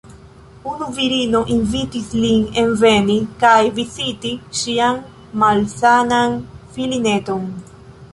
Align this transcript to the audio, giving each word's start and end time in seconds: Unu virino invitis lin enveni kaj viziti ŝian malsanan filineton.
Unu 0.69 0.85
virino 0.93 1.41
invitis 1.55 2.07
lin 2.21 2.47
enveni 2.61 3.17
kaj 3.43 3.59
viziti 3.75 4.31
ŝian 4.61 4.97
malsanan 5.45 6.35
filineton. 6.79 7.45